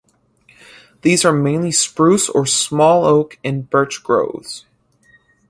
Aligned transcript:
These 1.03 1.25
are 1.25 1.31
mainly 1.31 1.69
spruce 1.71 2.27
or 2.27 2.47
small 2.47 3.05
oak 3.05 3.37
and 3.43 3.69
birch 3.69 4.01
groves. 4.03 4.65